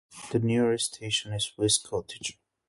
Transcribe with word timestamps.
The 0.31 0.39
nearest 0.39 0.95
station 0.95 1.31
is 1.31 1.43
Swiss 1.45 1.77
Cottage. 1.77 2.39